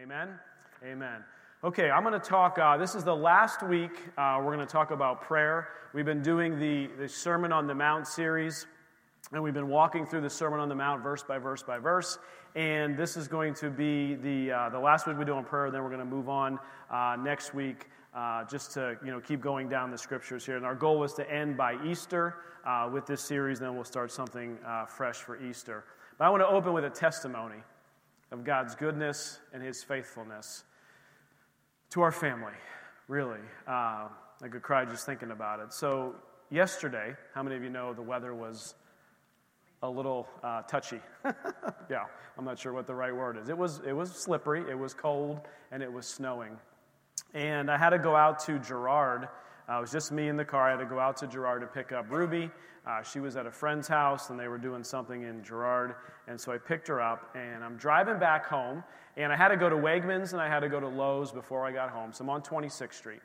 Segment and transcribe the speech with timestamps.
[0.00, 0.28] Amen?
[0.84, 1.24] Amen.
[1.64, 2.56] Okay, I'm going to talk.
[2.56, 3.90] Uh, this is the last week.
[4.16, 5.70] Uh, we're going to talk about prayer.
[5.92, 8.68] We've been doing the, the Sermon on the Mount series,
[9.32, 12.20] and we've been walking through the Sermon on the Mount verse by verse by verse.
[12.54, 15.68] And this is going to be the, uh, the last week we do on prayer.
[15.68, 16.60] Then we're going to move on
[16.92, 20.56] uh, next week uh, just to you know, keep going down the scriptures here.
[20.56, 24.12] And our goal was to end by Easter uh, with this series, then we'll start
[24.12, 25.82] something uh, fresh for Easter.
[26.18, 27.62] But I want to open with a testimony
[28.30, 30.64] of God's goodness and His faithfulness
[31.90, 32.52] to our family,
[33.06, 33.40] really.
[33.66, 34.08] Uh,
[34.42, 35.72] I could cry just thinking about it.
[35.72, 36.14] So,
[36.50, 38.74] yesterday, how many of you know the weather was
[39.82, 41.00] a little uh, touchy?
[41.90, 42.04] yeah,
[42.36, 43.48] I'm not sure what the right word is.
[43.48, 45.40] It was, it was slippery, it was cold,
[45.72, 46.56] and it was snowing.
[47.34, 49.28] And I had to go out to Girard.
[49.68, 50.68] Uh, it was just me in the car.
[50.68, 52.50] I had to go out to Girard to pick up Ruby.
[52.86, 55.96] Uh, she was at a friend's house and they were doing something in Girard.
[56.26, 58.82] And so I picked her up and I'm driving back home.
[59.18, 61.66] And I had to go to Wegmans and I had to go to Lowe's before
[61.66, 62.12] I got home.
[62.12, 63.20] So I'm on 26th Street.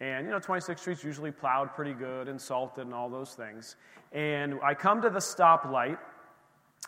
[0.00, 3.76] And, you know, 26th Street's usually plowed pretty good and salted and all those things.
[4.12, 5.98] And I come to the stoplight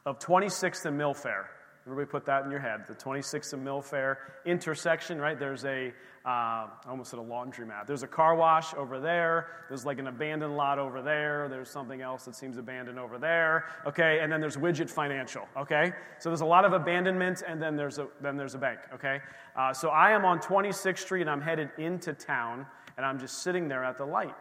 [0.06, 1.44] of 26th and Millfair.
[1.86, 2.86] Everybody put that in your head.
[2.86, 5.38] The 26th and Millfair intersection, right?
[5.38, 5.88] There's a,
[6.24, 7.86] uh, I almost said a laundromat.
[7.86, 9.48] There's a car wash over there.
[9.68, 11.46] There's like an abandoned lot over there.
[11.50, 13.66] There's something else that seems abandoned over there.
[13.86, 15.46] Okay, and then there's Widget Financial.
[15.58, 18.78] Okay, so there's a lot of abandonment, and then there's a then there's a bank.
[18.94, 19.20] Okay,
[19.54, 22.64] uh, so I am on 26th Street, and I'm headed into town,
[22.96, 24.34] and I'm just sitting there at the light.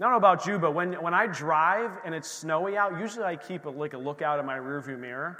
[0.00, 3.24] I don't know about you, but when, when I drive and it's snowy out, usually
[3.24, 5.38] I keep a, like a lookout in my rearview mirror.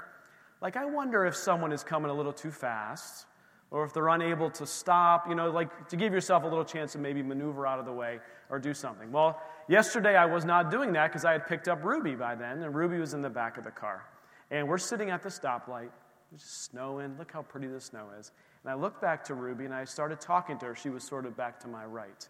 [0.61, 3.25] Like, I wonder if someone is coming a little too fast
[3.71, 6.93] or if they're unable to stop, you know, like to give yourself a little chance
[6.93, 9.11] to maybe maneuver out of the way or do something.
[9.11, 12.63] Well, yesterday I was not doing that because I had picked up Ruby by then,
[12.63, 14.05] and Ruby was in the back of the car.
[14.51, 15.89] And we're sitting at the stoplight.
[16.33, 17.15] It's snowing.
[17.17, 18.31] Look how pretty the snow is.
[18.63, 20.75] And I looked back to Ruby and I started talking to her.
[20.75, 22.27] She was sort of back to my right.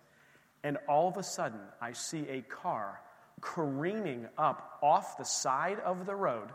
[0.63, 3.01] And all of a sudden, I see a car
[3.41, 6.49] careening up off the side of the road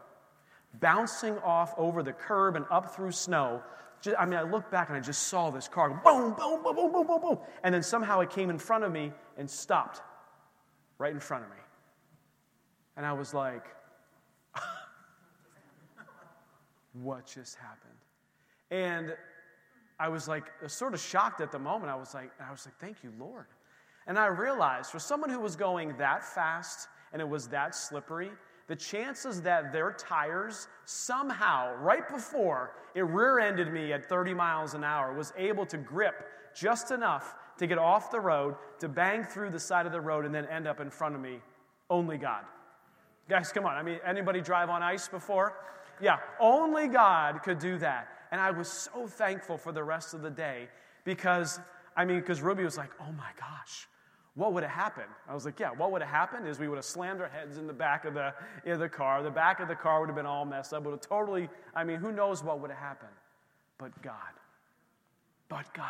[0.80, 3.62] bouncing off over the curb and up through snow.
[4.00, 6.76] Just, I mean, I looked back and I just saw this car boom, boom, boom,
[6.76, 7.38] boom, boom, boom, boom.
[7.62, 10.02] And then somehow it came in front of me and stopped
[10.98, 11.56] right in front of me.
[12.96, 13.64] And I was like,
[16.92, 17.92] what just happened?
[18.70, 19.16] And
[19.98, 21.90] I was like, uh, sort of shocked at the moment.
[21.90, 23.46] I was like, I was like, thank you, Lord.
[24.06, 28.30] And I realized for someone who was going that fast and it was that slippery,
[28.66, 34.74] the chances that their tires somehow, right before it rear ended me at 30 miles
[34.74, 39.24] an hour, was able to grip just enough to get off the road, to bang
[39.24, 41.38] through the side of the road, and then end up in front of me,
[41.90, 42.44] only God.
[43.28, 43.74] Guys, come on.
[43.74, 45.54] I mean, anybody drive on ice before?
[46.00, 48.08] Yeah, only God could do that.
[48.32, 50.68] And I was so thankful for the rest of the day
[51.04, 51.60] because,
[51.96, 53.88] I mean, because Ruby was like, oh my gosh,
[54.36, 55.10] what would have happened?
[55.28, 57.56] I was like, yeah, what would have happened is we would have slammed our heads
[57.56, 58.34] in the back of the,
[58.64, 59.22] in the car.
[59.22, 60.82] The back of the car would have been all messed up.
[60.82, 63.12] Would have totally, I mean, who knows what would have happened?
[63.78, 64.14] But God.
[65.48, 65.86] But God.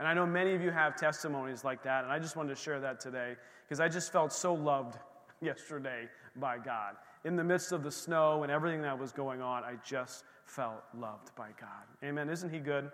[0.00, 2.60] And I know many of you have testimonies like that, and I just wanted to
[2.60, 3.36] share that today
[3.68, 4.98] because I just felt so loved
[5.40, 6.96] yesterday by God.
[7.24, 10.82] In the midst of the snow and everything that was going on, I just felt
[10.98, 11.84] loved by God.
[12.02, 12.30] Amen.
[12.30, 12.90] Isn't He good?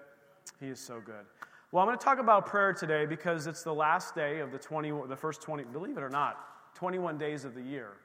[0.61, 1.25] He is so good.
[1.77, 4.57] Well, I'm going to talk about prayer today because it's the last day of the
[4.57, 7.99] 20, the first 20, believe it or not, 21 days of the year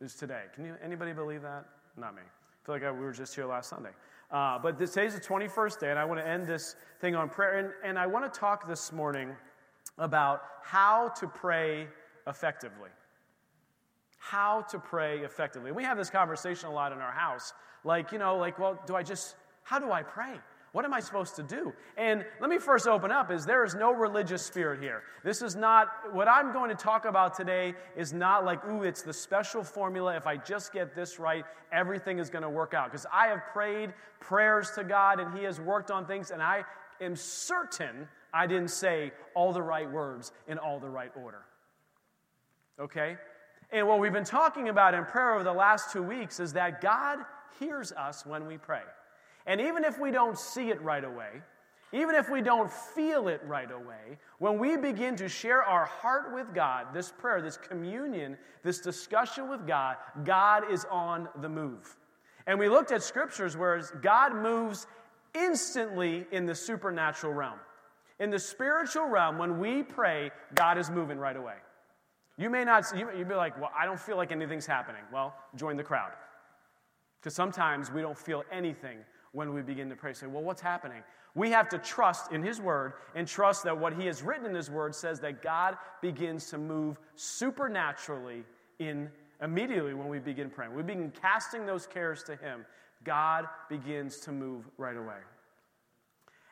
[0.00, 0.42] is today.
[0.52, 1.66] Can you, anybody believe that?
[1.96, 2.22] Not me.
[2.22, 3.90] I feel like I, we were just here last Sunday.
[4.28, 7.28] Uh, but this, today's the 21st day, and I want to end this thing on
[7.28, 7.58] prayer.
[7.58, 9.30] And, and I want to talk this morning
[9.98, 11.86] about how to pray
[12.26, 12.90] effectively.
[14.18, 15.70] How to pray effectively.
[15.70, 17.52] We have this conversation a lot in our house.
[17.84, 20.40] Like, you know, like, well, do I just, how do I pray?
[20.72, 21.74] What am I supposed to do?
[21.98, 25.02] And let me first open up is there is no religious spirit here.
[25.22, 29.02] This is not what I'm going to talk about today is not like, ooh, it's
[29.02, 30.16] the special formula.
[30.16, 32.90] If I just get this right, everything is going to work out.
[32.90, 36.64] Because I have prayed prayers to God and He has worked on things, and I
[37.02, 41.42] am certain I didn't say all the right words in all the right order.
[42.80, 43.18] Okay?
[43.70, 46.80] And what we've been talking about in prayer over the last two weeks is that
[46.80, 47.18] God
[47.58, 48.80] hears us when we pray.
[49.46, 51.42] And even if we don't see it right away,
[51.92, 56.32] even if we don't feel it right away, when we begin to share our heart
[56.32, 61.96] with God, this prayer, this communion, this discussion with God, God is on the move.
[62.46, 64.86] And we looked at scriptures where God moves
[65.34, 67.58] instantly in the supernatural realm.
[68.20, 71.56] In the spiritual realm, when we pray, God is moving right away.
[72.38, 75.02] You may not, you'd be like, well, I don't feel like anything's happening.
[75.12, 76.12] Well, join the crowd.
[77.20, 78.98] Because sometimes we don't feel anything
[79.32, 80.12] when we begin to pray.
[80.12, 81.02] Say, well, what's happening?
[81.34, 84.54] We have to trust in His Word and trust that what He has written in
[84.54, 88.44] His Word says that God begins to move supernaturally
[88.78, 89.10] in
[89.42, 90.74] immediately when we begin praying.
[90.74, 92.64] We begin casting those cares to Him.
[93.04, 95.18] God begins to move right away.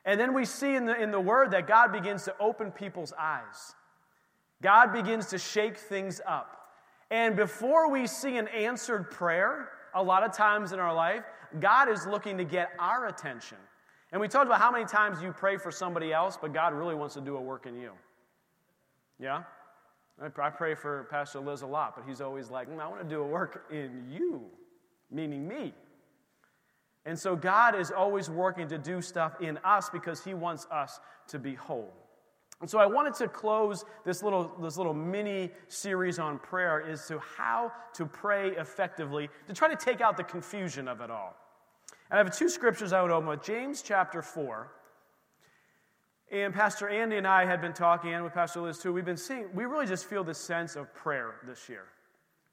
[0.05, 3.13] And then we see in the, in the Word that God begins to open people's
[3.19, 3.75] eyes.
[4.63, 6.57] God begins to shake things up.
[7.11, 11.25] And before we see an answered prayer, a lot of times in our life,
[11.59, 13.59] God is looking to get our attention.
[14.13, 16.95] And we talked about how many times you pray for somebody else, but God really
[16.95, 17.93] wants to do a work in you.
[19.19, 19.43] Yeah?
[20.21, 23.09] I pray for Pastor Liz a lot, but he's always like, mm, I want to
[23.09, 24.43] do a work in you,
[25.11, 25.73] meaning me.
[27.07, 31.01] And so God is always working to do stuff in us because he wants us
[31.29, 31.93] to be whole.
[32.61, 37.07] And so I wanted to close this little, this little mini series on prayer is
[37.07, 41.37] to how to pray effectively, to try to take out the confusion of it all.
[42.11, 44.71] And I have two scriptures I would open with James chapter 4.
[46.31, 49.17] And Pastor Andy and I had been talking, and with Pastor Liz too, we've been
[49.17, 51.87] seeing, we really just feel the sense of prayer this year.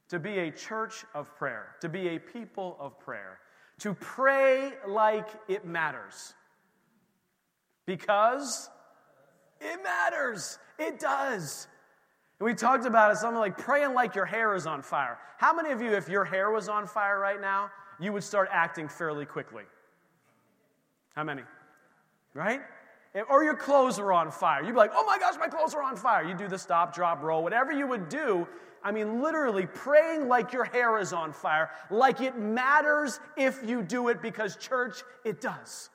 [0.09, 3.39] To be a church of prayer, to be a people of prayer,
[3.79, 6.33] to pray like it matters.
[7.85, 8.69] Because
[9.61, 10.59] it matters.
[10.79, 11.67] It does.
[12.39, 15.17] And we talked about it, something like praying like your hair is on fire.
[15.37, 18.49] How many of you, if your hair was on fire right now, you would start
[18.51, 19.63] acting fairly quickly?
[21.15, 21.41] How many?
[22.33, 22.61] Right?
[23.29, 24.61] Or your clothes are on fire.
[24.61, 26.23] You'd be like, oh my gosh, my clothes are on fire.
[26.23, 28.47] You do the stop, drop, roll, whatever you would do.
[28.83, 33.81] I mean, literally praying like your hair is on fire, like it matters if you
[33.81, 35.89] do it because, church, it does.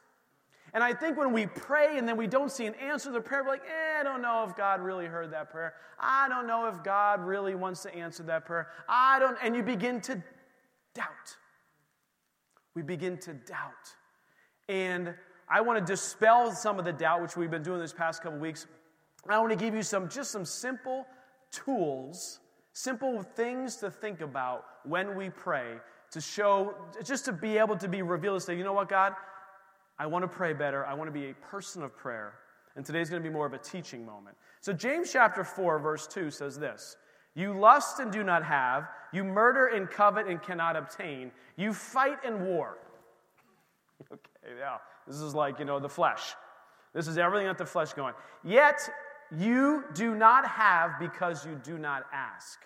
[0.74, 3.20] And I think when we pray and then we don't see an answer to the
[3.20, 5.74] prayer, we're like, eh, I don't know if God really heard that prayer.
[6.00, 8.68] I don't know if God really wants to answer that prayer.
[8.88, 10.22] I don't, and you begin to
[10.94, 11.36] doubt.
[12.74, 13.94] We begin to doubt.
[14.68, 15.14] And
[15.48, 18.38] I want to dispel some of the doubt, which we've been doing this past couple
[18.38, 18.66] weeks.
[19.28, 21.06] I want to give you some, just some simple
[21.50, 22.40] tools,
[22.72, 25.76] simple things to think about when we pray
[26.12, 29.14] to show, just to be able to be revealed and say, you know what, God,
[30.02, 30.84] I want to pray better.
[30.84, 32.34] I want to be a person of prayer.
[32.74, 34.36] And today's going to be more of a teaching moment.
[34.60, 36.96] So, James chapter 4, verse 2 says this
[37.36, 42.18] You lust and do not have, you murder and covet and cannot obtain, you fight
[42.26, 42.78] and war.
[44.12, 44.78] okay, yeah.
[45.06, 46.34] This is like, you know, the flesh.
[46.92, 48.14] This is everything that the flesh going.
[48.42, 48.80] Yet
[49.38, 52.58] you do not have because you do not ask.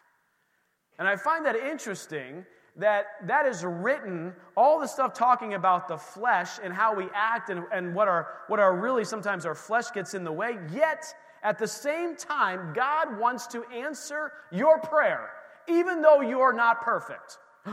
[0.99, 2.47] And I find that interesting
[2.79, 7.49] that that is written, all the stuff talking about the flesh and how we act
[7.51, 11.05] and, and what, our what are really sometimes our flesh gets in the way, yet
[11.43, 15.31] at the same time, God wants to answer your prayer,
[15.69, 17.39] even though you're not perfect.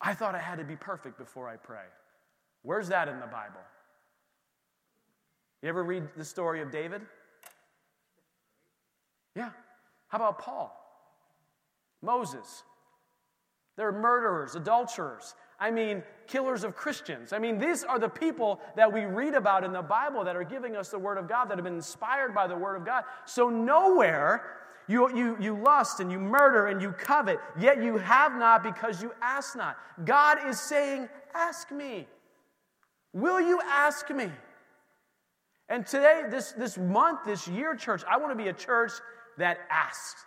[0.00, 1.84] I thought I had to be perfect before I pray.
[2.62, 3.60] Where's that in the Bible?
[5.62, 7.02] You ever read the story of David?
[9.34, 9.50] Yeah.
[10.08, 10.85] How about Paul?
[12.06, 12.62] Moses.
[13.76, 15.34] They're murderers, adulterers.
[15.60, 17.32] I mean, killers of Christians.
[17.32, 20.44] I mean, these are the people that we read about in the Bible that are
[20.44, 23.04] giving us the Word of God, that have been inspired by the Word of God.
[23.26, 24.42] So, nowhere
[24.88, 29.02] you, you, you lust and you murder and you covet, yet you have not because
[29.02, 29.76] you ask not.
[30.04, 32.06] God is saying, Ask me.
[33.12, 34.30] Will you ask me?
[35.68, 38.92] And today, this, this month, this year, church, I want to be a church
[39.38, 40.24] that asks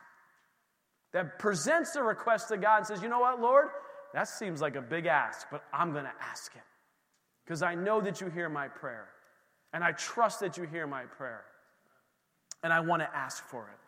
[1.11, 3.67] that presents a request to God and says, You know what, Lord?
[4.13, 6.61] That seems like a big ask, but I'm going to ask it
[7.45, 9.07] because I know that you hear my prayer
[9.73, 11.43] and I trust that you hear my prayer
[12.63, 13.79] and I want to ask for it.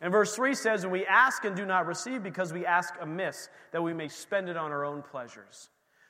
[0.00, 3.48] And verse 3 says, And we ask and do not receive because we ask amiss,
[3.72, 5.68] that we may spend it on our own pleasures.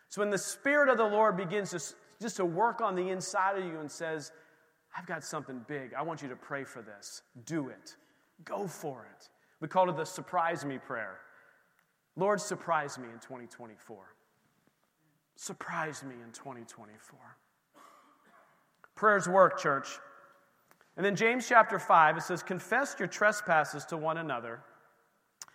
[0.08, 1.80] So when the Spirit of the Lord begins to,
[2.20, 4.32] just to work on the inside of you and says,
[4.96, 7.96] I've got something big, I want you to pray for this, do it,
[8.44, 9.28] go for it.
[9.60, 11.18] We call it the surprise me prayer.
[12.16, 13.96] Lord, surprise me in 2024.
[15.36, 17.18] Surprise me in 2024.
[18.94, 19.98] Prayers work, church.
[20.96, 24.60] And then James chapter 5, it says, Confess your trespasses to one another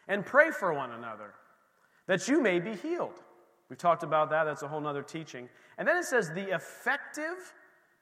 [0.07, 1.33] and pray for one another
[2.05, 3.19] that you may be healed.
[3.69, 4.43] We've talked about that.
[4.43, 5.49] That's a whole other teaching.
[5.77, 7.53] And then it says, The effective,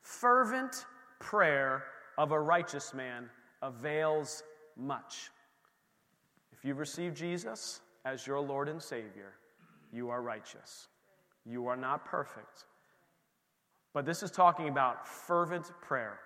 [0.01, 0.85] fervent
[1.19, 1.85] prayer
[2.17, 3.29] of a righteous man
[3.61, 4.43] avails
[4.75, 5.29] much.
[6.59, 9.33] If you've received Jesus as your Lord and Savior,
[9.91, 10.87] you are righteous.
[11.45, 12.65] You are not perfect.
[13.93, 16.19] But this is talking about fervent prayer.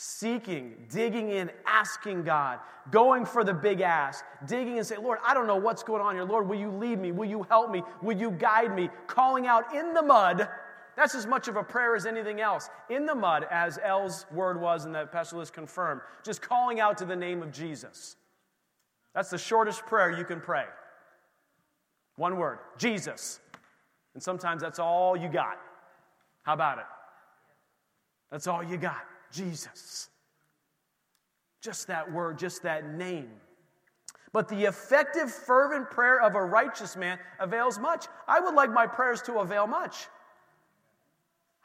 [0.00, 2.60] seeking, digging in, asking God,
[2.92, 6.14] going for the big ask, digging and say, Lord, I don't know what's going on
[6.14, 6.22] here.
[6.22, 7.10] Lord, will you lead me?
[7.10, 7.82] Will you help me?
[8.00, 8.90] Will you guide me?
[9.08, 10.48] Calling out in the mud.
[10.96, 12.70] That's as much of a prayer as anything else.
[12.88, 16.96] In the mud, as L's word was and that Pastor Liz confirmed, just calling out
[16.98, 18.14] to the name of Jesus.
[19.14, 20.64] That's the shortest prayer you can pray.
[22.16, 23.40] One word, Jesus.
[24.14, 25.58] And sometimes that's all you got.
[26.42, 26.84] How about it?
[28.30, 29.02] That's all you got.
[29.32, 30.08] Jesus.
[31.62, 33.30] Just that word, just that name.
[34.32, 38.06] But the effective, fervent prayer of a righteous man avails much.
[38.26, 40.08] I would like my prayers to avail much.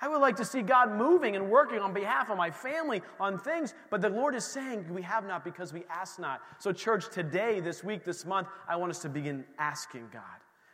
[0.03, 3.39] I would like to see God moving and working on behalf of my family on
[3.39, 6.41] things, but the Lord is saying we have not because we ask not.
[6.60, 10.22] So, church, today, this week, this month, I want us to begin asking God,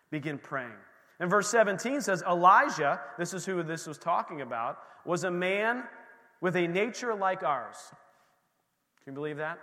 [0.09, 0.73] begin praying.
[1.19, 5.83] And verse 17 says, Elijah, this is who this was talking about, was a man
[6.41, 7.77] with a nature like ours.
[9.03, 9.59] Can you believe that?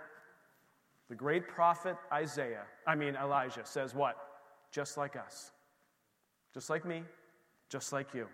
[1.09, 4.15] The great prophet Isaiah, I mean Elijah, says what?
[4.71, 5.51] Just like us.
[6.53, 7.03] Just like me,
[7.69, 8.27] just like you.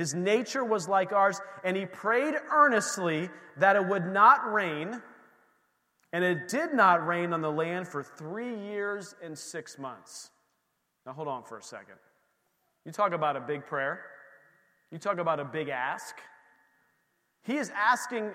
[0.00, 3.28] His nature was like ours, and he prayed earnestly
[3.58, 5.02] that it would not rain.
[6.14, 10.30] And it did not rain on the land for three years and six months.
[11.04, 11.96] Now, hold on for a second.
[12.86, 14.00] You talk about a big prayer,
[14.90, 16.16] you talk about a big ask.
[17.42, 18.30] He is asking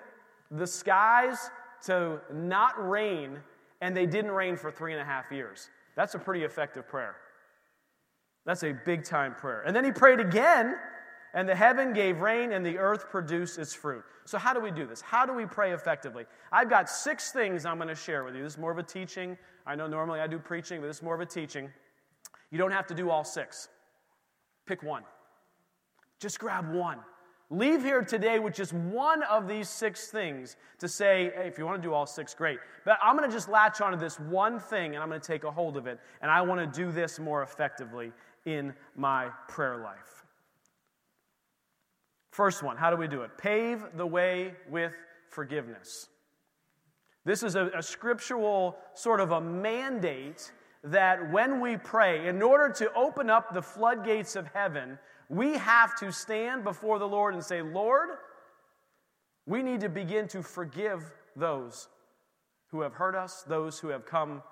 [0.51, 1.49] the skies
[1.87, 3.39] to not rain,
[3.81, 5.71] and they didn't rain for three and a half years.
[5.95, 7.15] That's a pretty effective prayer.
[8.45, 9.63] That's a big time prayer.
[9.65, 10.75] And then he prayed again,
[11.35, 14.03] and the heaven gave rain, and the earth produced its fruit.
[14.23, 15.01] So, how do we do this?
[15.01, 16.25] How do we pray effectively?
[16.51, 18.41] I've got six things I'm going to share with you.
[18.41, 19.37] This is more of a teaching.
[19.67, 21.69] I know normally I do preaching, but this is more of a teaching.
[22.51, 23.67] You don't have to do all six.
[24.65, 25.03] Pick one.
[26.19, 26.99] Just grab one.
[27.51, 31.65] Leave here today with just one of these six things to say, hey, if you
[31.65, 32.59] want to do all six, great.
[32.85, 35.43] But I'm going to just latch onto this one thing and I'm going to take
[35.43, 35.99] a hold of it.
[36.21, 38.13] And I want to do this more effectively
[38.45, 40.24] in my prayer life.
[42.35, 43.37] First one, how do we do it?
[43.37, 44.91] Pave the way with
[45.29, 46.09] forgiveness.
[47.23, 50.51] This is a, a scriptural sort of a mandate
[50.83, 54.99] that when we pray, in order to open up the floodgates of heaven,
[55.29, 58.09] we have to stand before the Lord and say, Lord,
[59.45, 61.87] we need to begin to forgive those
[62.67, 64.43] who have hurt us, those who have come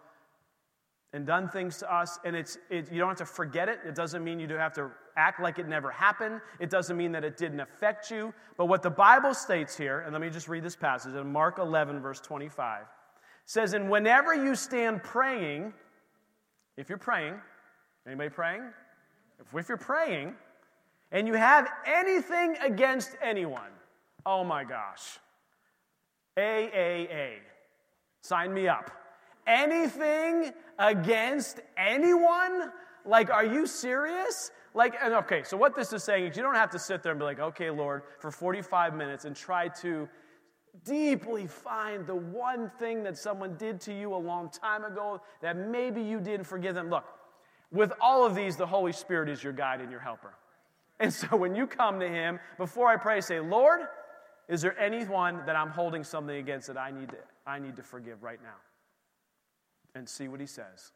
[1.11, 2.17] and done things to us.
[2.23, 3.79] And it's, it, you don't have to forget it.
[3.85, 6.41] It doesn't mean you do have to act like it never happened.
[6.59, 8.33] It doesn't mean that it didn't affect you.
[8.57, 11.59] But what the Bible states here, and let me just read this passage in Mark
[11.59, 12.85] 11, verse 25,
[13.45, 15.73] says, And whenever you stand praying,
[16.77, 17.35] if you're praying,
[18.07, 18.63] anybody praying?
[19.39, 20.35] If, if you're praying,
[21.11, 23.71] and you have anything against anyone,
[24.25, 25.19] oh my gosh.
[26.37, 27.35] AAA.
[28.21, 28.89] Sign me up.
[29.45, 32.71] Anything against anyone?
[33.05, 34.51] Like, are you serious?
[34.73, 37.11] Like, and okay, so what this is saying is you don't have to sit there
[37.11, 40.09] and be like, okay, Lord, for 45 minutes and try to
[40.83, 45.55] deeply find the one thing that someone did to you a long time ago that
[45.55, 46.89] maybe you didn't forgive them.
[46.89, 47.05] Look,
[47.71, 50.33] with all of these, the Holy Spirit is your guide and your helper.
[50.99, 53.81] And so when you come to Him, before I pray, say, Lord,
[54.47, 57.83] is there anyone that I'm holding something against that I need to, I need to
[57.83, 58.55] forgive right now?
[59.95, 60.91] And see what He says.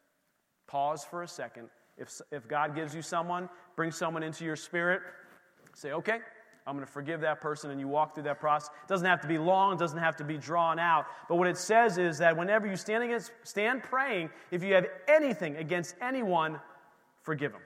[0.66, 1.68] Pause for a second.
[1.98, 5.02] If, if God gives you someone, bring someone into your spirit,
[5.74, 6.20] say, okay,
[6.66, 8.70] I'm going to forgive that person, and you walk through that process.
[8.84, 11.06] It doesn't have to be long, it doesn't have to be drawn out.
[11.28, 14.86] But what it says is that whenever you stand against, stand praying, if you have
[15.08, 16.60] anything against anyone,
[17.22, 17.62] forgive them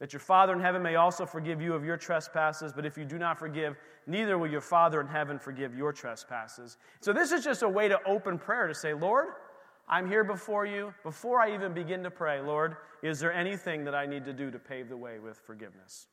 [0.00, 3.06] that your Father in heaven may also forgive you of your trespasses, but if you
[3.06, 6.76] do not forgive, neither will your Father in heaven forgive your trespasses.
[7.00, 9.28] So, this is just a way to open prayer to say, Lord,
[9.88, 10.94] I'm here before you.
[11.02, 14.50] Before I even begin to pray, Lord, is there anything that I need to do
[14.50, 16.06] to pave the way with forgiveness?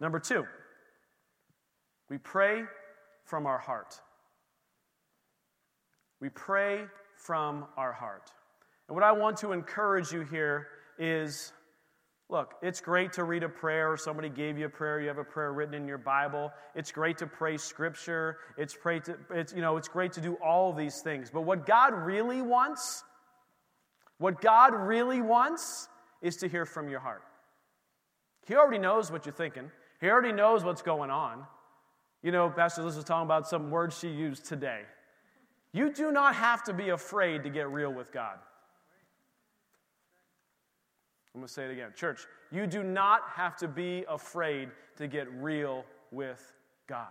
[0.00, 0.46] Number two,
[2.08, 2.64] we pray
[3.24, 4.00] from our heart.
[6.20, 6.84] We pray
[7.16, 8.32] from our heart.
[8.88, 10.68] And what I want to encourage you here
[10.98, 11.52] is
[12.30, 13.96] Look, it's great to read a prayer.
[13.96, 15.00] Somebody gave you a prayer.
[15.00, 16.52] You have a prayer written in your Bible.
[16.74, 18.36] It's great to pray scripture.
[18.58, 21.30] It's, great to, it's, you know, it's great to do all these things.
[21.30, 23.02] But what God really wants,
[24.18, 25.88] what God really wants
[26.20, 27.22] is to hear from your heart.
[28.46, 29.70] He already knows what you're thinking.
[30.00, 31.44] He already knows what's going on.
[32.22, 34.82] You know, Pastor Liz was talking about some words she used today.
[35.72, 38.38] You do not have to be afraid to get real with God.
[41.34, 41.90] I'm going to say it again.
[41.94, 46.52] Church, you do not have to be afraid to get real with
[46.86, 47.08] God.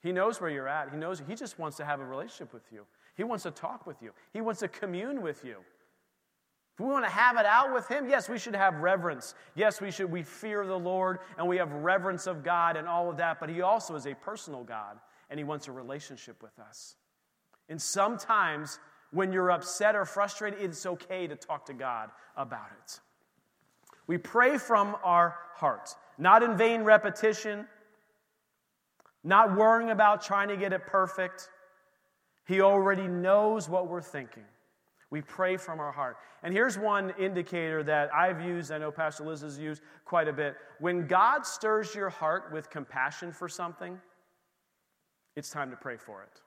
[0.00, 0.90] He knows where you're at.
[0.90, 2.84] He knows he just wants to have a relationship with you.
[3.16, 4.12] He wants to talk with you.
[4.32, 5.58] He wants to commune with you.
[6.74, 9.34] If we want to have it out with him, yes, we should have reverence.
[9.54, 13.10] Yes, we should we fear the Lord and we have reverence of God and all
[13.10, 16.58] of that, but he also is a personal God and he wants a relationship with
[16.58, 16.96] us.
[17.68, 18.78] And sometimes
[19.12, 23.00] when you're upset or frustrated, it's okay to talk to God about it.
[24.06, 27.66] We pray from our heart, not in vain repetition,
[29.22, 31.48] not worrying about trying to get it perfect.
[32.46, 34.44] He already knows what we're thinking.
[35.10, 36.16] We pray from our heart.
[36.42, 40.32] And here's one indicator that I've used, I know Pastor Liz has used quite a
[40.32, 40.56] bit.
[40.80, 44.00] When God stirs your heart with compassion for something,
[45.36, 46.40] it's time to pray for it.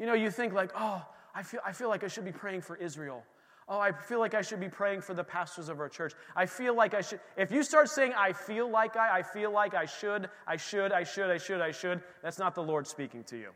[0.00, 2.62] You know, you think like, oh, I feel, I feel like I should be praying
[2.62, 3.22] for Israel.
[3.68, 6.14] Oh, I feel like I should be praying for the pastors of our church.
[6.34, 7.20] I feel like I should.
[7.36, 10.90] If you start saying, I feel like I, I feel like I should, I should,
[10.90, 13.50] I should, I should, I should, that's not the Lord speaking to you.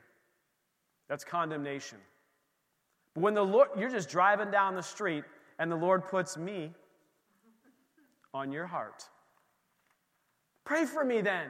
[1.08, 1.98] That's condemnation.
[3.14, 5.24] But when the Lord, you're just driving down the street
[5.58, 6.74] and the Lord puts me
[8.34, 9.08] on your heart.
[10.64, 11.48] Pray for me then.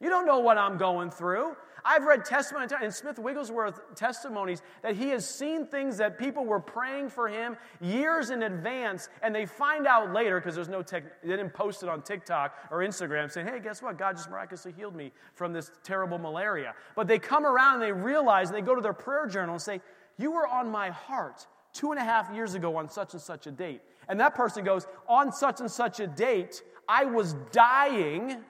[0.00, 1.56] You don't know what I'm going through.
[1.84, 6.60] I've read testimony in Smith Wigglesworth testimonies that he has seen things that people were
[6.60, 11.22] praying for him years in advance, and they find out later because there's no tech,
[11.22, 13.96] they didn't post it on TikTok or Instagram saying, "Hey, guess what?
[13.96, 17.92] God just miraculously healed me from this terrible malaria." But they come around and they
[17.92, 19.80] realize, and they go to their prayer journal and say,
[20.16, 23.46] "You were on my heart two and a half years ago on such and such
[23.46, 28.44] a date," and that person goes, "On such and such a date, I was dying."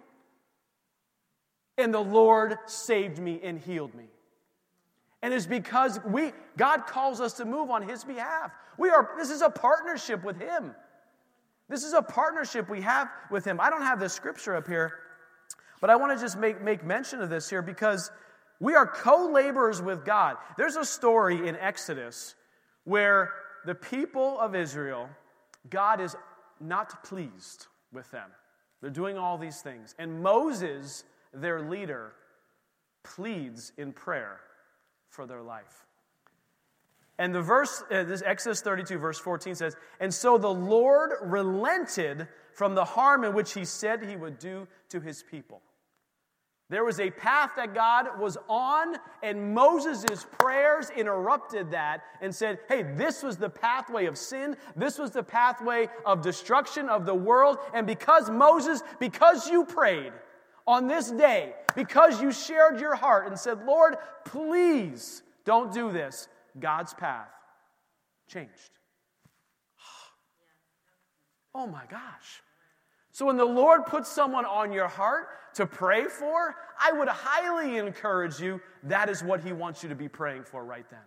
[1.80, 4.04] And the Lord saved me and healed me.
[5.22, 8.52] And it's because we God calls us to move on his behalf.
[8.78, 10.74] We are this is a partnership with him.
[11.70, 13.60] This is a partnership we have with him.
[13.60, 14.92] I don't have the scripture up here,
[15.80, 18.10] but I want to just make, make mention of this here because
[18.58, 20.36] we are co-laborers with God.
[20.58, 22.34] There's a story in Exodus
[22.84, 23.30] where
[23.64, 25.08] the people of Israel,
[25.70, 26.16] God is
[26.60, 28.28] not pleased with them.
[28.80, 29.94] They're doing all these things.
[29.96, 32.12] And Moses their leader
[33.02, 34.40] pleads in prayer
[35.08, 35.86] for their life.
[37.18, 42.26] And the verse, uh, this Exodus 32, verse 14 says, And so the Lord relented
[42.54, 45.60] from the harm in which he said he would do to his people.
[46.70, 52.60] There was a path that God was on, and Moses' prayers interrupted that and said,
[52.68, 54.56] Hey, this was the pathway of sin.
[54.76, 57.58] This was the pathway of destruction of the world.
[57.74, 60.12] And because Moses, because you prayed,
[60.66, 66.28] on this day because you shared your heart and said, Lord, please don't do this,
[66.58, 67.28] God's path
[68.28, 68.50] changed.
[71.52, 72.42] Oh my gosh.
[73.10, 77.76] So when the Lord puts someone on your heart to pray for, I would highly
[77.76, 81.00] encourage you that is what he wants you to be praying for right then.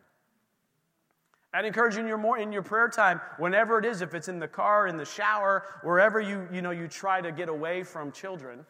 [1.53, 4.27] I'd encourage you in your more in your prayer time, whenever it is, if it's
[4.27, 7.83] in the car, in the shower, wherever you you know you try to get away
[7.83, 8.65] from children,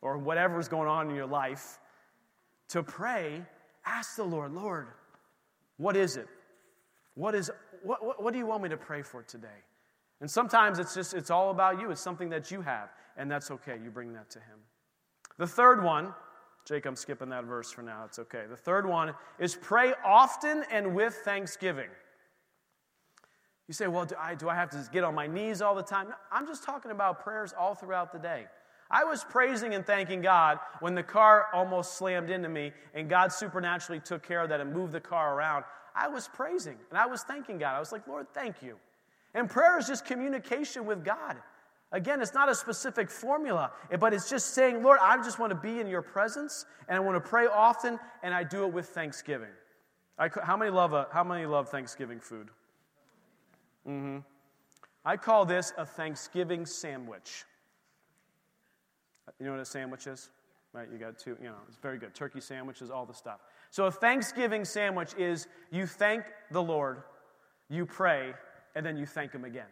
[0.00, 1.78] or whatever's going on in your life,
[2.68, 3.42] to pray,
[3.84, 4.88] ask the Lord, Lord,
[5.76, 6.28] what is it?
[7.14, 7.50] What, is,
[7.82, 9.48] what, what, what do you want me to pray for today?
[10.20, 11.90] And sometimes it's just, it's all about you.
[11.90, 13.78] It's something that you have, and that's okay.
[13.82, 14.58] You bring that to Him.
[15.38, 16.12] The third one,
[16.66, 18.02] Jake, I'm skipping that verse for now.
[18.04, 18.44] It's okay.
[18.48, 21.88] The third one is pray often and with thanksgiving.
[23.68, 25.82] You say, well, do I, do I have to get on my knees all the
[25.82, 26.08] time?
[26.08, 28.46] No, I'm just talking about prayers all throughout the day.
[28.90, 33.32] I was praising and thanking God when the car almost slammed into me and God
[33.32, 35.64] supernaturally took care of that and moved the car around.
[35.94, 37.74] I was praising and I was thanking God.
[37.74, 38.76] I was like, Lord, thank you.
[39.34, 41.36] And prayer is just communication with God.
[41.92, 45.58] Again, it's not a specific formula, but it's just saying, Lord, I just want to
[45.58, 48.86] be in your presence and I want to pray often and I do it with
[48.88, 49.48] thanksgiving.
[50.18, 52.48] I, how, many love a, how many love Thanksgiving food?
[53.86, 54.18] Mm-hmm.
[55.04, 57.44] I call this a Thanksgiving sandwich.
[59.38, 60.30] You know what a sandwich is?
[60.72, 60.88] Right?
[60.92, 62.14] You got two, you know, it's very good.
[62.14, 63.40] Turkey sandwiches, all the stuff.
[63.70, 67.02] So a Thanksgiving sandwich is you thank the Lord,
[67.70, 68.34] you pray,
[68.74, 69.66] and then you thank Him again.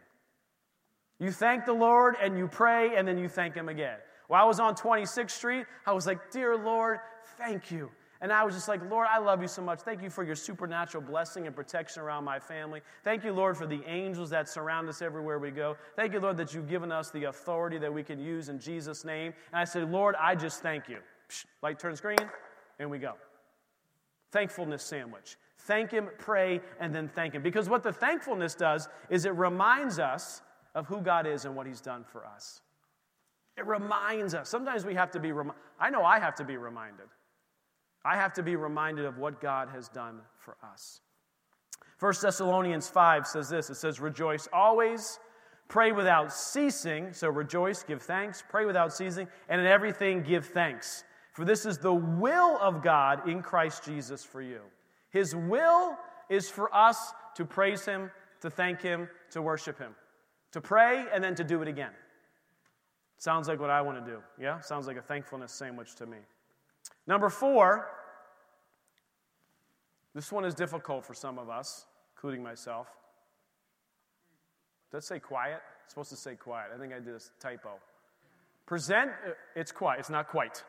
[1.19, 3.99] You thank the Lord and you pray, and then you thank Him again.
[4.29, 6.99] While I was on 26th Street, I was like, Dear Lord,
[7.39, 7.91] thank you.
[8.21, 9.81] And I was just like, Lord, I love you so much.
[9.81, 12.81] Thank you for your supernatural blessing and protection around my family.
[13.05, 15.77] Thank you, Lord, for the angels that surround us everywhere we go.
[15.97, 19.05] Thank you, Lord, that you've given us the authority that we can use in Jesus'
[19.05, 19.35] name.
[19.53, 20.99] And I said, Lord, I just thank you.
[21.29, 22.19] Psh, light turns green,
[22.79, 23.15] and we go.
[24.33, 25.37] Thankfulness sandwich.
[25.61, 27.43] Thank Him, pray, and then thank Him.
[27.43, 30.43] Because what the thankfulness does is it reminds us
[30.75, 32.61] of who God is and what He's done for us.
[33.57, 34.49] It reminds us.
[34.49, 35.33] Sometimes we have to be,
[35.81, 37.07] I know I have to be reminded.
[38.07, 41.01] I have to be reminded of what God has done for us.
[41.99, 45.19] 1 Thessalonians 5 says this it says, Rejoice always,
[45.67, 47.13] pray without ceasing.
[47.13, 51.03] So rejoice, give thanks, pray without ceasing, and in everything give thanks.
[51.33, 54.61] For this is the will of God in Christ Jesus for you.
[55.11, 55.97] His will
[56.31, 59.97] is for us to praise Him, to thank Him, to worship Him,
[60.53, 61.93] to pray, and then to do it again.
[63.19, 64.23] Sounds like what I want to do.
[64.41, 64.61] Yeah?
[64.61, 66.19] Sounds like a thankfulness sandwich to me.
[67.07, 67.89] Number four,
[70.15, 72.89] this one is difficult for some of us, including myself.
[74.91, 75.61] Does it say quiet?
[75.85, 76.71] It's supposed to say quiet.
[76.75, 77.75] I think I did a typo.
[78.67, 80.01] Present, uh, it's quiet.
[80.01, 80.65] It's not quite.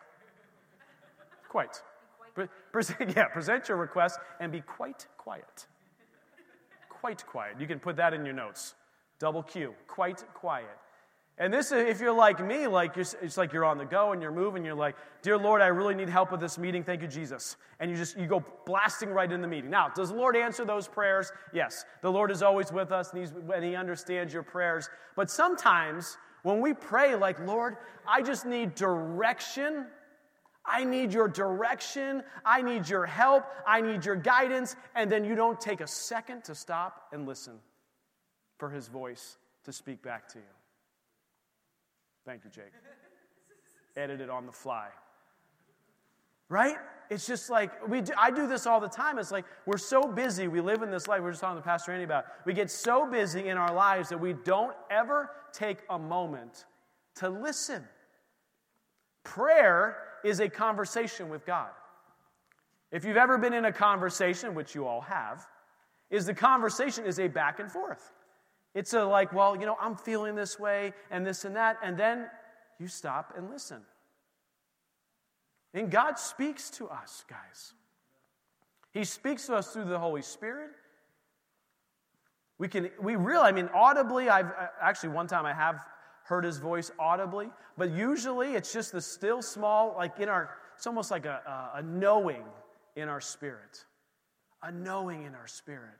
[1.50, 1.82] Quite.
[2.72, 5.66] present, yeah, present your request and be quite quiet.
[6.90, 7.60] Quite quiet.
[7.60, 8.76] You can put that in your notes.
[9.20, 9.74] Double Q.
[9.88, 10.78] Quite quiet.
[11.40, 14.22] And this, if you're like me, like you're, it's like you're on the go and
[14.22, 14.66] you're moving.
[14.66, 16.84] You're like, "Dear Lord, I really need help with this meeting.
[16.84, 19.70] Thank you, Jesus." And you just you go blasting right in the meeting.
[19.70, 21.32] Now, does the Lord answer those prayers?
[21.54, 24.90] Yes, the Lord is always with us, and, and He understands your prayers.
[25.16, 29.86] But sometimes when we pray, like, "Lord, I just need direction,"
[30.66, 32.24] I need your direction.
[32.44, 33.46] I need your help.
[33.66, 34.76] I need your guidance.
[34.96, 37.60] And then you don't take a second to stop and listen
[38.58, 40.57] for his voice to speak back to you.
[42.28, 42.74] Thank you, Jake.
[43.96, 44.90] Edited on the fly.
[46.50, 46.76] Right?
[47.10, 49.18] It's just like we do, I do this all the time.
[49.18, 50.50] It's like we're so busy.
[50.50, 51.22] We live in this life.
[51.22, 52.26] We are just talking to Pastor Andy about.
[52.46, 56.66] We get so busy in our lives that we don't ever take a moment
[57.16, 57.82] to listen.
[59.24, 61.70] Prayer is a conversation with God.
[62.92, 65.48] If you've ever been in a conversation, which you all have,
[66.10, 68.12] is the conversation is a back and forth.
[68.74, 71.98] It's a like, well, you know, I'm feeling this way and this and that, and
[71.98, 72.28] then
[72.80, 73.82] you stop and listen.
[75.74, 77.74] And God speaks to us, guys.
[78.92, 80.72] He speaks to us through the Holy Spirit.
[82.58, 85.86] We can, we really, I mean, audibly, I've uh, actually one time I have
[86.24, 90.88] heard his voice audibly, but usually it's just the still small, like in our, it's
[90.88, 92.44] almost like a, a, knowing
[92.96, 93.86] in our spirit.
[94.64, 96.00] A knowing in our spirit.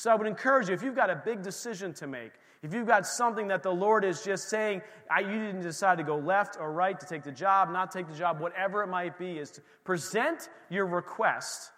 [0.00, 2.32] So I would encourage you, if you've got a big decision to make,
[2.62, 4.80] if you've got something that the Lord is just saying,
[5.18, 8.16] you didn't decide to go left or right, to take the job, not take the
[8.16, 11.72] job, whatever it might be, is to present your request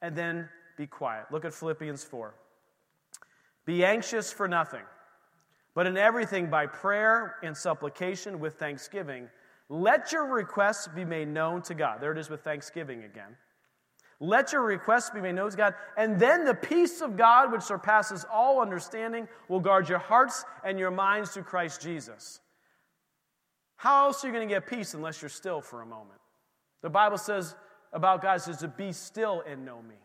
[0.00, 1.26] and then be quiet.
[1.30, 2.34] Look at Philippians 4.
[3.66, 4.82] Be anxious for nothing
[5.76, 9.28] but in everything by prayer and supplication with thanksgiving,
[9.68, 12.00] let your requests be made known to God.
[12.00, 13.36] There it is with thanksgiving again.
[14.18, 17.62] Let your requests be made known to God, and then the peace of God, which
[17.62, 22.40] surpasses all understanding, will guard your hearts and your minds through Christ Jesus.
[23.76, 26.18] How else are you going to get peace unless you're still for a moment?
[26.82, 27.54] The Bible says
[27.92, 29.96] about God says to be still and know me.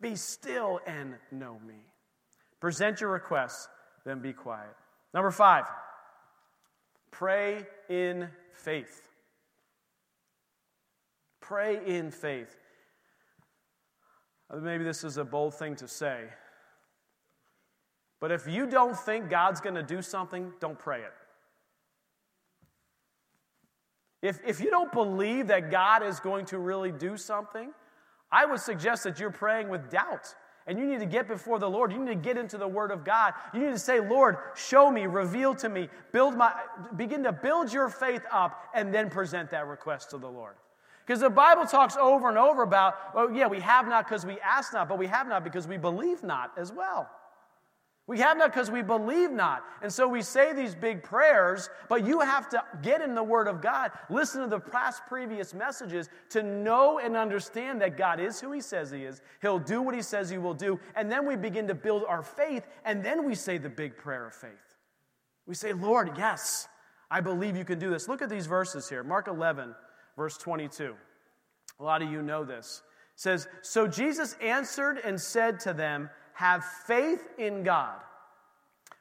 [0.00, 1.74] Be still and know me.
[2.60, 3.68] Present your requests,
[4.04, 4.74] then be quiet.
[5.12, 5.64] Number five,
[7.10, 9.08] pray in faith.
[11.40, 12.56] Pray in faith.
[14.52, 16.24] Uh, maybe this is a bold thing to say,
[18.20, 21.12] but if you don't think God's going to do something, don't pray it.
[24.22, 27.70] If, if you don't believe that God is going to really do something,
[28.30, 30.34] I would suggest that you're praying with doubt.
[30.68, 31.92] And you need to get before the Lord.
[31.92, 33.34] You need to get into the Word of God.
[33.52, 36.52] You need to say, Lord, show me, reveal to me, build my,
[36.94, 40.54] begin to build your faith up, and then present that request to the Lord.
[41.06, 44.38] Because the Bible talks over and over about, well, yeah, we have not because we
[44.40, 47.10] ask not, but we have not because we believe not as well.
[48.08, 49.64] We have not because we believe not.
[49.80, 53.46] And so we say these big prayers, but you have to get in the Word
[53.46, 58.40] of God, listen to the past previous messages to know and understand that God is
[58.40, 59.22] who He says He is.
[59.40, 60.80] He'll do what He says He will do.
[60.96, 64.26] And then we begin to build our faith, and then we say the big prayer
[64.26, 64.50] of faith.
[65.46, 66.68] We say, Lord, yes,
[67.08, 68.08] I believe you can do this.
[68.08, 69.74] Look at these verses here Mark 11,
[70.16, 70.94] verse 22.
[71.80, 72.82] A lot of you know this.
[73.14, 78.00] It says, So Jesus answered and said to them, have faith in God.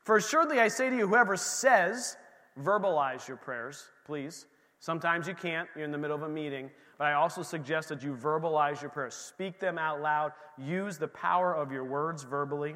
[0.04, 2.18] For assuredly I say to you, whoever says,
[2.60, 4.46] verbalize your prayers, please.
[4.80, 8.04] Sometimes you can't, you're in the middle of a meeting, but I also suggest that
[8.04, 9.14] you verbalize your prayers.
[9.14, 12.76] Speak them out loud, use the power of your words verbally.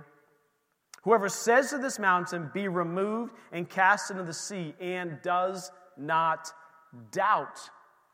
[1.04, 6.52] Whoever says to this mountain, Be removed and cast into the sea, and does not
[7.12, 7.60] doubt.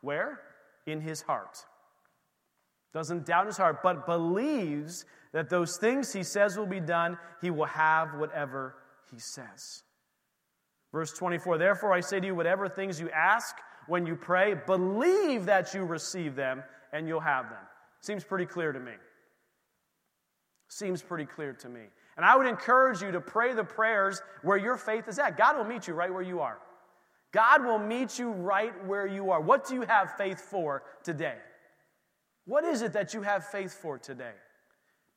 [0.01, 0.39] Where?
[0.85, 1.65] In his heart.
[2.93, 7.49] Doesn't doubt his heart, but believes that those things he says will be done, he
[7.49, 8.75] will have whatever
[9.11, 9.83] he says.
[10.91, 13.55] Verse 24 Therefore I say to you, whatever things you ask
[13.87, 17.63] when you pray, believe that you receive them and you'll have them.
[18.01, 18.93] Seems pretty clear to me.
[20.67, 21.81] Seems pretty clear to me.
[22.17, 25.37] And I would encourage you to pray the prayers where your faith is at.
[25.37, 26.59] God will meet you right where you are.
[27.31, 29.39] God will meet you right where you are.
[29.39, 31.37] What do you have faith for today?
[32.45, 34.33] What is it that you have faith for today?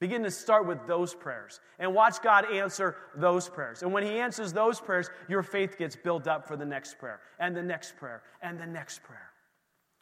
[0.01, 3.83] Begin to start with those prayers and watch God answer those prayers.
[3.83, 7.21] And when He answers those prayers, your faith gets built up for the next prayer,
[7.39, 9.31] and the next prayer, and the next prayer.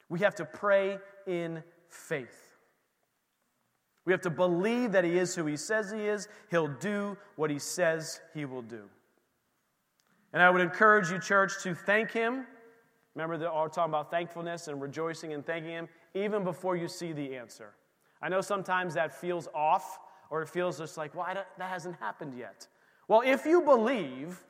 [0.09, 2.57] We have to pray in faith.
[4.05, 6.27] We have to believe that He is who He says He is.
[6.51, 8.89] He'll do what He says He will do.
[10.33, 12.47] And I would encourage you, church, to thank Him.
[13.15, 17.13] Remember, that we're talking about thankfulness and rejoicing and thanking Him even before you see
[17.13, 17.75] the answer.
[18.23, 19.99] I know sometimes that feels off
[20.31, 22.67] or it feels just like, why well, that hasn't happened yet.
[23.09, 24.43] Well, if you believe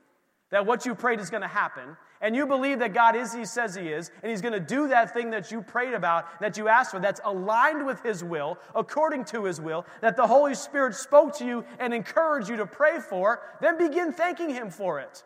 [0.51, 3.45] that what you prayed is going to happen, and you believe that God is He
[3.45, 6.57] says He is, and He's going to do that thing that you prayed about, that
[6.57, 10.55] you asked for, that's aligned with His will, according to His will, that the Holy
[10.55, 15.01] Spirit spoke to you and encouraged you to pray for, then begin thanking Him for
[15.01, 15.25] it.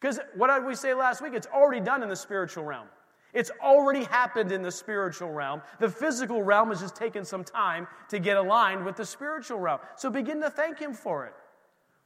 [0.00, 1.34] Because what did we say last week?
[1.34, 2.86] It's already done in the spiritual realm.
[3.34, 5.60] It's already happened in the spiritual realm.
[5.80, 9.80] The physical realm has just taken some time to get aligned with the spiritual realm.
[9.96, 11.34] So begin to thank Him for it.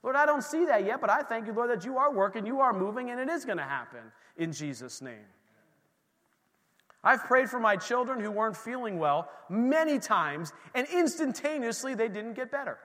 [0.03, 2.45] Lord, I don't see that yet, but I thank you, Lord, that you are working,
[2.45, 4.01] you are moving, and it is going to happen
[4.37, 5.27] in Jesus' name.
[7.05, 12.35] I've prayed for my children who weren't feeling well many times, and instantaneously they didn't
[12.35, 12.79] get better.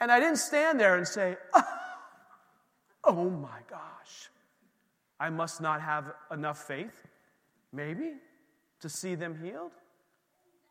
[0.00, 1.36] And I didn't stand there and say,
[3.04, 4.30] oh, my gosh,
[5.18, 7.06] I must not have enough faith,
[7.72, 8.12] maybe,
[8.80, 9.72] to see them healed.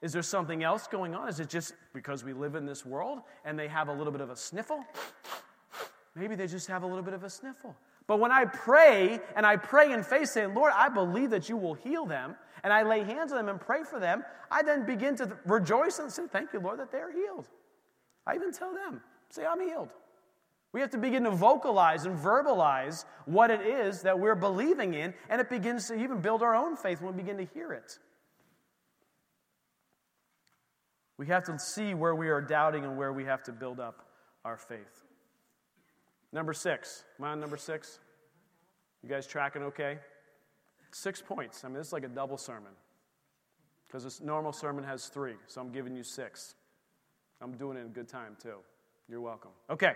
[0.02, 1.28] Is there something else going on?
[1.28, 4.22] Is it just because we live in this world and they have a little bit
[4.22, 4.84] of a sniffle?
[6.14, 7.76] Maybe they just have a little bit of a sniffle.
[8.08, 11.58] But when I pray and I pray in faith, saying, Lord, I believe that you
[11.58, 14.86] will heal them, and I lay hands on them and pray for them, I then
[14.86, 17.48] begin to rejoice and say, Thank you, Lord, that they're healed.
[18.28, 19.90] I even tell them, Say, I'm healed.
[20.72, 25.14] We have to begin to vocalize and verbalize what it is that we're believing in,
[25.30, 27.98] and it begins to even build our own faith when we begin to hear it.
[31.18, 34.06] We have to see where we are doubting and where we have to build up
[34.44, 35.06] our faith.
[36.34, 37.06] Number six.
[37.18, 38.00] Am I on number six?
[39.02, 40.00] You guys tracking okay?
[40.92, 41.64] Six points.
[41.64, 42.72] I mean, this is like a double sermon
[43.88, 46.56] because this normal sermon has three, so I'm giving you six.
[47.42, 48.58] I'm doing it in good time, too.
[49.10, 49.52] You're welcome.
[49.70, 49.94] Okay.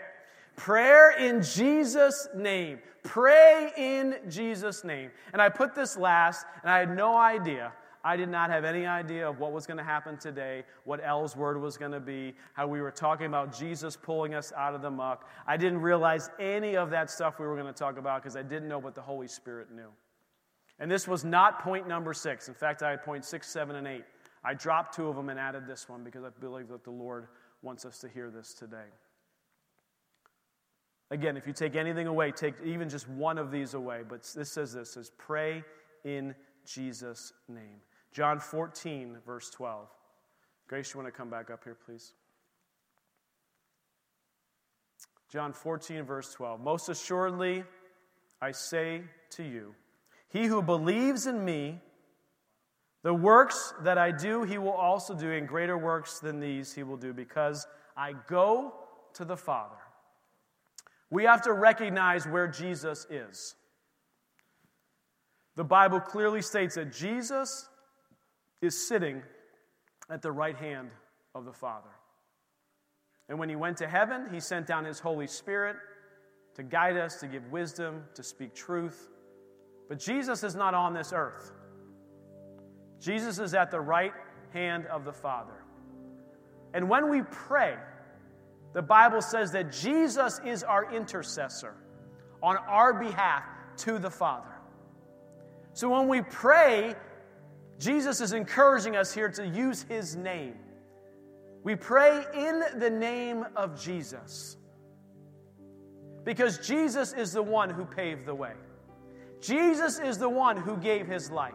[0.55, 2.79] Prayer in Jesus' name.
[3.03, 5.11] Pray in Jesus' name.
[5.31, 7.71] And I put this last, and I had no idea
[8.03, 11.35] I did not have any idea of what was going to happen today, what L's
[11.35, 14.81] word was going to be, how we were talking about Jesus pulling us out of
[14.81, 15.27] the muck.
[15.45, 18.41] I didn't realize any of that stuff we were going to talk about because I
[18.41, 19.89] didn't know what the Holy Spirit knew.
[20.79, 22.47] And this was not point number six.
[22.47, 24.05] In fact, I had point six, seven, and eight.
[24.45, 27.27] I dropped two of them and added this one because I believe that the Lord
[27.61, 28.87] wants us to hear this today.
[31.11, 34.01] Again, if you take anything away, take even just one of these away.
[34.07, 35.63] But this says this says, pray
[36.03, 37.81] in Jesus' name.
[38.11, 39.87] John 14, verse 12.
[40.67, 42.13] Grace, you want to come back up here, please?
[45.31, 46.59] John 14, verse 12.
[46.59, 47.63] Most assuredly,
[48.41, 49.73] I say to you,
[50.29, 51.81] he who believes in me,
[53.01, 56.83] the works that I do, he will also do, and greater works than these he
[56.83, 58.73] will do, because I go
[59.13, 59.77] to the Father.
[61.09, 63.55] We have to recognize where Jesus is.
[65.55, 67.67] The Bible clearly states that Jesus
[68.61, 69.21] is sitting
[70.09, 70.91] at the right hand
[71.33, 71.89] of the Father.
[73.27, 75.77] And when he went to heaven, he sent down his Holy Spirit
[76.55, 79.09] to guide us, to give wisdom, to speak truth.
[79.87, 81.51] But Jesus is not on this earth.
[82.99, 84.13] Jesus is at the right
[84.53, 85.63] hand of the Father.
[86.73, 87.75] And when we pray,
[88.73, 91.75] the Bible says that Jesus is our intercessor
[92.43, 93.43] on our behalf
[93.77, 94.53] to the Father.
[95.73, 96.95] So when we pray,
[97.79, 100.55] Jesus is encouraging us here to use his name.
[101.63, 104.57] We pray in the name of Jesus
[106.23, 108.53] because Jesus is the one who paved the way.
[109.41, 111.53] Jesus is the one who gave his life.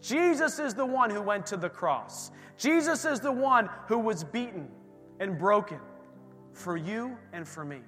[0.00, 2.30] Jesus is the one who went to the cross.
[2.56, 4.68] Jesus is the one who was beaten
[5.20, 5.78] and broken
[6.52, 7.80] for you and for me.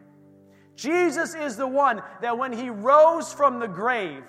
[0.77, 4.23] Jesus is the one that when he rose from the grave,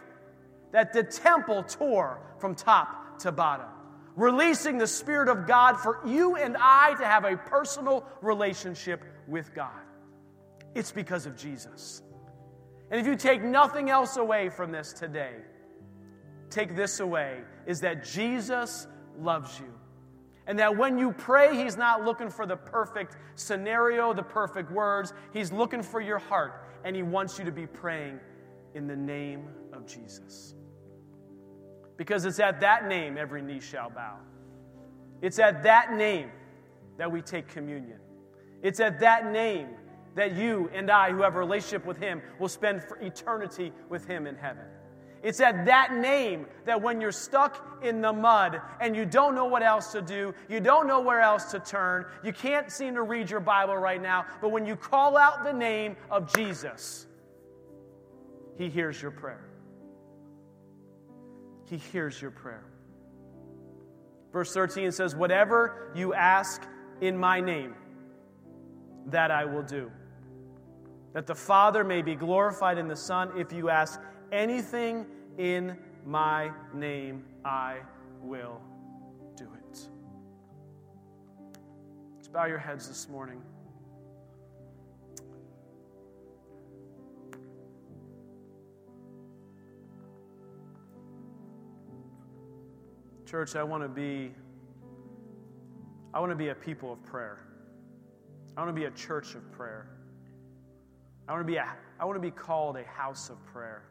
[0.72, 3.68] that the temple tore from top to bottom,
[4.16, 9.54] releasing the Spirit of God for you and I to have a personal relationship with
[9.54, 9.72] God.
[10.76, 12.02] It's because of Jesus.
[12.90, 15.36] And if you take nothing else away from this today,
[16.52, 18.88] take this away is that Jesus
[19.20, 19.74] loves you.
[20.48, 25.14] And that when you pray, He's not looking for the perfect scenario, the perfect words.
[25.34, 28.20] He's looking for your heart, and He wants you to be praying
[28.74, 30.56] in the name of Jesus.
[31.98, 34.18] Because it's at that name every knee shall bow.
[35.22, 36.32] It's at that name
[36.98, 38.00] that we take communion.
[38.64, 39.68] It's at that name
[40.16, 44.06] that you and I, who have a relationship with Him, will spend for eternity with
[44.08, 44.66] Him in heaven.
[45.24, 49.46] It's at that name that when you're stuck in the mud and you don't know
[49.46, 53.04] what else to do, you don't know where else to turn, you can't seem to
[53.04, 57.06] read your Bible right now, but when you call out the name of Jesus,
[58.58, 59.46] He hears your prayer.
[61.66, 62.66] He hears your prayer.
[64.34, 66.64] Verse 13 says, Whatever you ask
[67.00, 67.76] in my name,
[69.08, 69.92] that I will do.
[71.14, 74.00] That the Father may be glorified in the Son if you ask
[74.32, 75.06] anything
[75.38, 77.78] in my name, I
[78.22, 78.62] will
[79.36, 79.80] do it.
[82.16, 83.42] Let's bow your heads this morning.
[93.26, 94.34] Church, I want to be
[96.14, 97.40] I want to be a people of prayer.
[98.58, 99.88] I want to be a church of prayer.
[101.30, 101.66] I want to be a
[102.00, 103.91] I want to be called a house of prayer.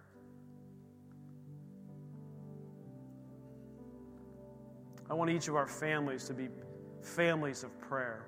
[5.11, 6.49] I want each of our families to be
[7.03, 8.27] families of prayer.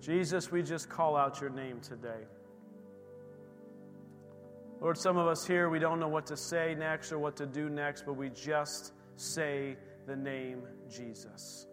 [0.00, 2.26] Jesus, we just call out your name today.
[4.80, 7.46] Lord, some of us here, we don't know what to say next or what to
[7.46, 11.66] do next, but we just say the name Jesus.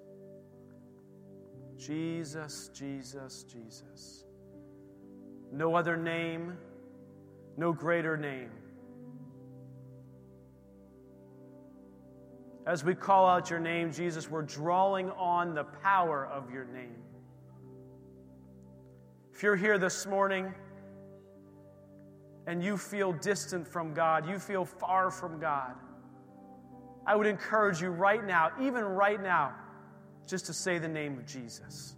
[1.82, 4.24] Jesus, Jesus, Jesus.
[5.52, 6.56] No other name,
[7.58, 8.52] no greater name.
[12.68, 17.02] As we call out your name, Jesus, we're drawing on the power of your name.
[19.34, 20.54] If you're here this morning
[22.46, 25.74] and you feel distant from God, you feel far from God,
[27.08, 29.56] I would encourage you right now, even right now,
[30.28, 31.96] just to say the name of Jesus.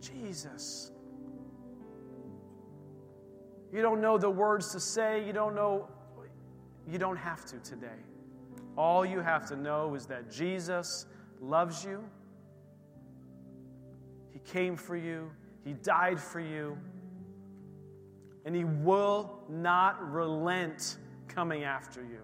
[0.00, 0.92] Jesus.
[3.72, 5.88] You don't know the words to say, you don't know,
[6.90, 7.88] you don't have to today.
[8.76, 11.06] All you have to know is that Jesus
[11.40, 12.02] loves you,
[14.30, 15.30] He came for you,
[15.64, 16.78] He died for you,
[18.44, 22.20] and He will not relent coming after you.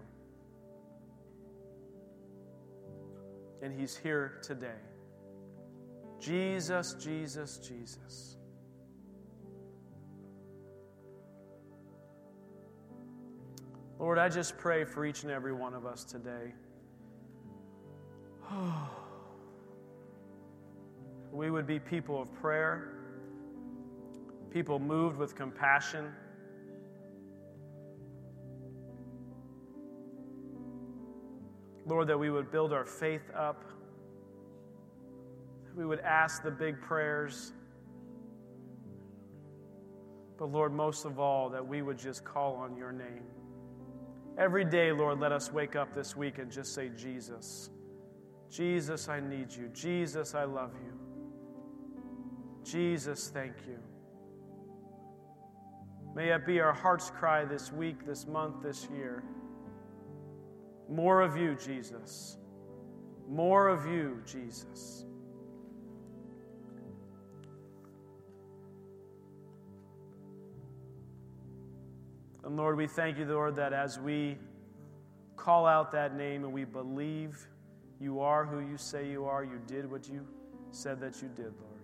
[3.63, 4.81] And He's here today.
[6.25, 8.37] Jesus, Jesus, Jesus.
[13.99, 16.55] Lord, I just pray for each and every one of us today.
[21.31, 22.95] we would be people of prayer,
[24.51, 26.11] people moved with compassion.
[31.85, 33.74] Lord, that we would build our faith up
[35.75, 37.53] we would ask the big prayers.
[40.39, 43.25] But Lord, most of all, that we would just call on your name.
[44.37, 47.71] Every day, Lord, let us wake up this week and just say, Jesus.
[48.51, 49.69] Jesus, I need you.
[49.73, 50.93] Jesus, I love you.
[52.65, 53.79] Jesus, thank you.
[56.15, 59.25] May it be our heart's cry this week, this month, this year.
[60.89, 62.39] More of you, Jesus.
[63.29, 65.05] More of you, Jesus.
[72.55, 74.39] And Lord, we thank you, Lord, that as we
[75.35, 77.49] call out that name and we believe
[77.99, 80.25] you are who you say you are, you did what you
[80.71, 81.83] said that you did, Lord.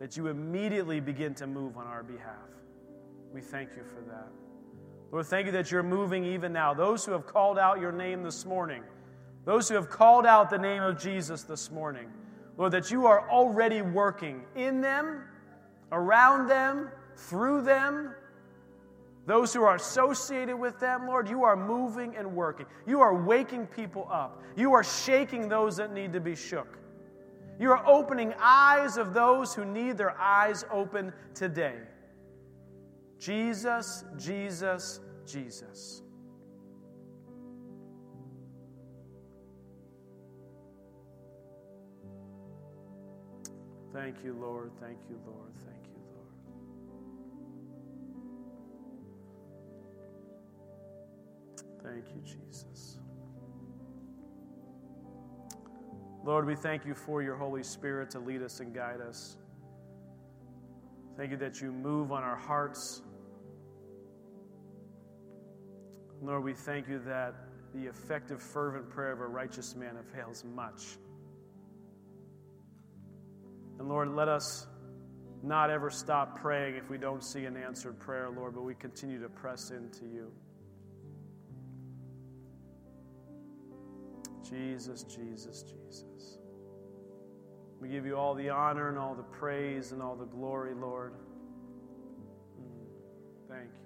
[0.00, 2.34] That you immediately begin to move on our behalf.
[3.32, 4.26] We thank you for that.
[5.12, 6.74] Lord, thank you that you're moving even now.
[6.74, 8.82] Those who have called out your name this morning,
[9.44, 12.08] those who have called out the name of Jesus this morning,
[12.56, 15.28] Lord, that you are already working in them,
[15.92, 18.16] around them, through them,
[19.26, 22.66] those who are associated with them, Lord, you are moving and working.
[22.86, 24.42] You are waking people up.
[24.56, 26.78] You are shaking those that need to be shook.
[27.60, 31.76] You are opening eyes of those who need their eyes open today.
[33.20, 36.02] Jesus, Jesus, Jesus.
[43.92, 44.72] Thank you, Lord.
[44.80, 45.52] Thank you, Lord.
[45.64, 46.01] Thank you,
[51.92, 52.98] Thank you, Jesus.
[56.24, 59.36] Lord, we thank you for your Holy Spirit to lead us and guide us.
[61.18, 63.02] Thank you that you move on our hearts.
[66.22, 67.34] Lord, we thank you that
[67.74, 70.96] the effective, fervent prayer of a righteous man avails much.
[73.78, 74.66] And Lord, let us
[75.42, 79.20] not ever stop praying if we don't see an answered prayer, Lord, but we continue
[79.20, 80.32] to press into you.
[84.42, 86.38] Jesus, Jesus, Jesus.
[87.80, 91.14] We give you all the honor and all the praise and all the glory, Lord.
[92.60, 93.82] Mm, thank you.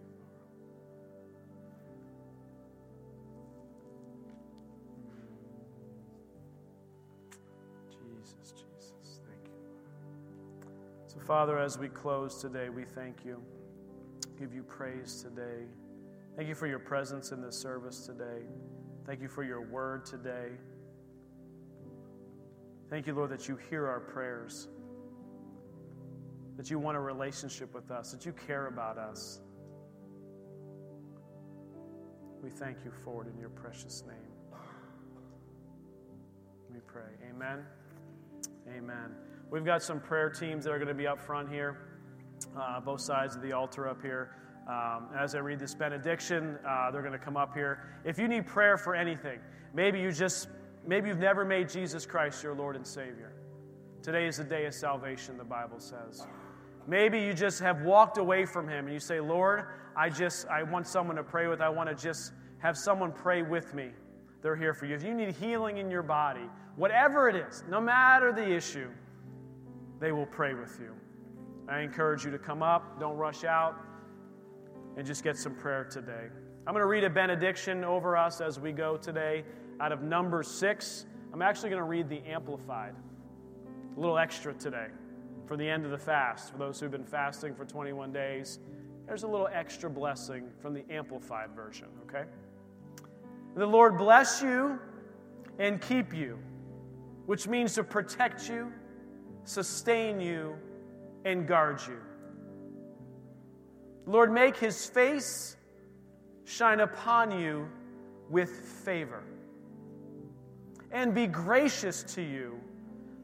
[7.91, 10.71] Jesus, Jesus, thank you.
[11.07, 13.43] So, Father, as we close today, we thank you.
[14.39, 15.65] Give you praise today.
[16.37, 18.43] Thank you for your presence in this service today.
[19.07, 20.49] Thank you for your word today.
[22.91, 24.67] Thank you, Lord, that you hear our prayers,
[26.57, 29.41] that you want a relationship with us, that you care about us.
[32.43, 34.61] We thank you for it in your precious name.
[36.73, 37.13] We pray.
[37.31, 37.65] Amen.
[38.77, 39.15] Amen.
[39.51, 41.77] We've got some prayer teams that are going to be up front here,
[42.59, 44.35] uh, both sides of the altar up here.
[44.67, 47.85] Um, as I read this benediction, uh, they're going to come up here.
[48.05, 49.39] If you need prayer for anything,
[49.73, 50.49] maybe you just
[50.85, 53.33] maybe you've never made Jesus Christ your Lord and Savior.
[54.03, 56.27] Today is the day of salvation, the Bible says.
[56.89, 60.65] Maybe you just have walked away from Him and you say, Lord, I just I
[60.65, 61.61] want someone to pray with.
[61.61, 63.91] I want to just have someone pray with me.
[64.43, 64.97] They're here for you.
[64.97, 68.91] If you need healing in your body, whatever it is, no matter the issue,
[70.01, 70.93] they will pray with you.
[71.69, 72.99] I encourage you to come up.
[72.99, 73.77] Don't rush out
[74.97, 76.29] and just get some prayer today.
[76.67, 79.45] I'm going to read a benediction over us as we go today
[79.81, 81.07] out of Numbers six.
[81.33, 82.95] I'm actually going to read the Amplified,
[83.97, 84.89] a little extra today
[85.47, 86.51] for the end of the fast.
[86.51, 88.59] For those who've been fasting for 21 days,
[89.07, 92.25] there's a little extra blessing from the Amplified version, okay?
[93.55, 94.79] The Lord bless you
[95.59, 96.39] and keep you,
[97.27, 98.73] which means to protect you,
[99.45, 100.57] sustain you,
[101.25, 101.99] and guard you.
[104.07, 105.57] Lord, make his face
[106.45, 107.69] shine upon you
[108.31, 108.51] with
[108.85, 109.23] favor
[110.93, 112.61] and be gracious to you,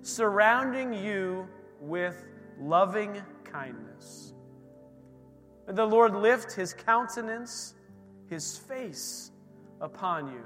[0.03, 1.49] surrounding you
[1.80, 2.26] with
[2.61, 4.35] loving kindness.
[5.68, 7.74] And the Lord lift his countenance,
[8.28, 9.30] his face
[9.80, 10.45] upon you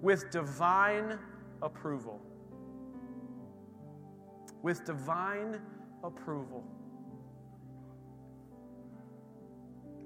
[0.00, 1.18] with divine
[1.60, 2.20] approval.
[4.62, 5.60] With divine
[6.04, 6.64] approval.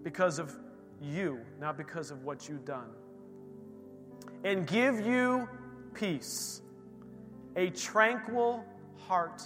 [0.07, 0.55] Because of
[1.03, 2.91] you, not because of what you've done.
[4.45, 5.49] And give you
[5.95, 6.63] peace,
[7.57, 8.65] a tranquil
[9.09, 9.43] heart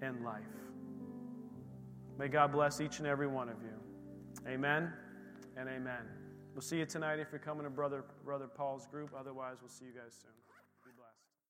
[0.00, 0.40] and life.
[2.18, 4.48] May God bless each and every one of you.
[4.50, 4.90] Amen
[5.58, 6.00] and amen.
[6.54, 9.10] We'll see you tonight if you're coming to Brother, Brother Paul's group.
[9.14, 10.30] Otherwise, we'll see you guys soon.